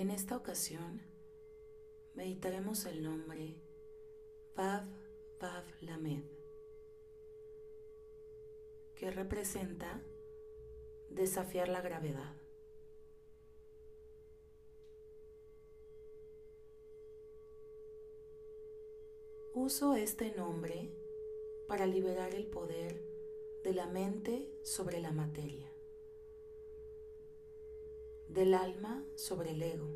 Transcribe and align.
En 0.00 0.08
esta 0.08 0.34
ocasión 0.34 1.02
meditaremos 2.14 2.86
el 2.86 3.02
nombre 3.02 3.60
Vav 4.56 4.86
Vav 5.38 5.64
Lamed, 5.82 6.24
que 8.94 9.10
representa 9.10 10.02
desafiar 11.10 11.68
la 11.68 11.82
gravedad. 11.82 12.34
Uso 19.52 19.96
este 19.96 20.34
nombre 20.34 20.96
para 21.68 21.84
liberar 21.84 22.34
el 22.34 22.46
poder 22.46 23.04
de 23.62 23.74
la 23.74 23.86
mente 23.86 24.50
sobre 24.62 24.98
la 25.02 25.12
materia 25.12 25.70
del 28.32 28.54
alma 28.54 29.04
sobre 29.16 29.50
el 29.50 29.62
ego 29.62 29.88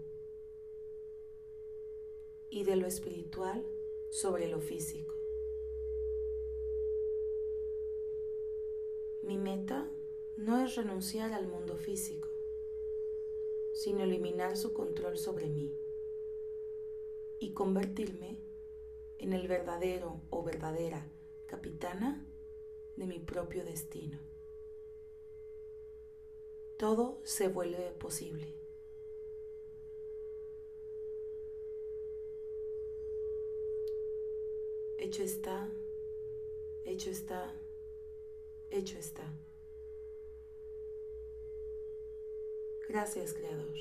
y 2.50 2.64
de 2.64 2.74
lo 2.74 2.86
espiritual 2.86 3.64
sobre 4.10 4.48
lo 4.48 4.60
físico. 4.60 5.14
Mi 9.22 9.38
meta 9.38 9.88
no 10.36 10.64
es 10.64 10.74
renunciar 10.74 11.32
al 11.32 11.46
mundo 11.46 11.76
físico, 11.76 12.28
sino 13.72 14.02
eliminar 14.02 14.56
su 14.56 14.72
control 14.72 15.16
sobre 15.16 15.48
mí 15.48 15.72
y 17.38 17.52
convertirme 17.52 18.38
en 19.18 19.32
el 19.32 19.46
verdadero 19.46 20.20
o 20.30 20.42
verdadera 20.42 21.06
capitana 21.46 22.26
de 22.96 23.06
mi 23.06 23.20
propio 23.20 23.64
destino 23.64 24.33
todo 26.76 27.18
se 27.22 27.48
vuelve 27.48 27.92
posible. 27.92 28.54
Hecho 34.98 35.22
está, 35.22 35.70
hecho 36.84 37.10
está, 37.10 37.54
hecho 38.70 38.98
está. 38.98 39.24
Gracias, 42.88 43.34
Creador. 43.34 43.74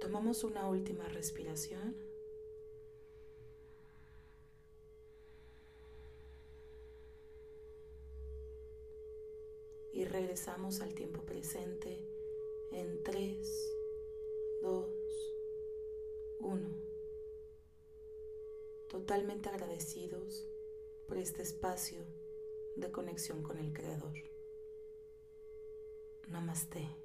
Tomamos 0.00 0.44
una 0.44 0.68
última 0.68 1.08
respiración. 1.08 1.96
y 9.94 10.02
regresamos 10.14 10.80
al 10.80 10.94
tiempo 10.94 11.22
presente 11.22 11.98
en 12.70 13.02
3, 13.02 13.76
2, 14.62 14.88
1. 16.38 16.68
Totalmente 18.88 19.48
agradecidos 19.48 20.46
por 21.08 21.18
este 21.18 21.42
espacio 21.42 21.98
de 22.76 22.92
conexión 22.92 23.42
con 23.42 23.58
el 23.58 23.72
Creador. 23.72 24.14
Namaste. 26.28 27.03